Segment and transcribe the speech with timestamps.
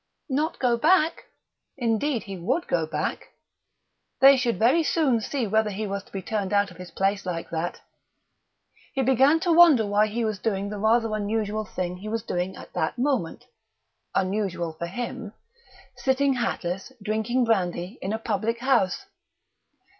[0.29, 1.25] Not go back?
[1.77, 3.33] Indeed, he would go back!
[4.19, 7.23] They should very soon see whether he was to be turned out of his place
[7.23, 7.79] like that!
[8.93, 12.55] He began to wonder why he was doing the rather unusual thing he was doing
[12.55, 13.45] at that moment,
[14.15, 15.33] unusual for him
[15.95, 19.05] sitting hatless, drinking brandy, in a public house.